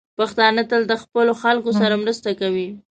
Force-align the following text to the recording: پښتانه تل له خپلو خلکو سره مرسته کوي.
پښتانه 0.19 0.61
تل 0.69 0.81
له 0.91 0.95
خپلو 1.03 1.33
خلکو 1.41 1.69
سره 1.81 1.95
مرسته 2.03 2.29
کوي. 2.39 2.67